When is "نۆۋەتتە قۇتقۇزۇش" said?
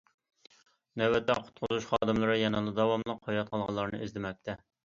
1.01-1.87